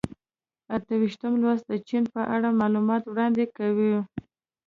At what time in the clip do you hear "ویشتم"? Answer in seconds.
0.99-1.33